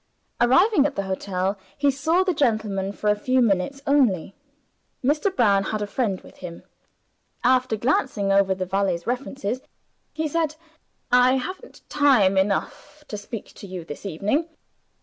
Arriving 0.41 0.87
at 0.87 0.95
the 0.95 1.03
hotel 1.03 1.59
he 1.77 1.91
saw 1.91 2.23
the 2.23 2.33
gentleman 2.33 2.91
for 2.91 3.07
a 3.11 3.15
few 3.15 3.39
minutes 3.39 3.83
only. 3.85 4.33
Mr. 5.05 5.29
Brown 5.35 5.65
had 5.65 5.79
a 5.79 5.85
friend 5.85 6.21
with 6.21 6.37
him. 6.37 6.63
After 7.43 7.75
glancing 7.75 8.31
over 8.31 8.55
the 8.55 8.65
valet's 8.65 9.05
references, 9.05 9.61
he 10.11 10.27
said, 10.27 10.55
"I 11.11 11.35
haven't 11.35 11.87
time 11.87 12.35
enough 12.35 13.03
to 13.09 13.15
speak 13.15 13.53
to 13.53 13.67
you 13.67 13.85
this 13.85 14.03
evening. 14.03 14.47